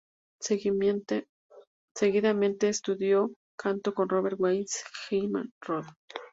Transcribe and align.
Seguidamente 1.95 2.67
estudió 2.67 3.29
canto 3.55 3.93
con 3.93 4.09
Robert 4.09 4.39
Weiss 4.39 4.83
y 5.11 5.19
Wilhelm 5.27 5.51
Rode. 5.61 5.89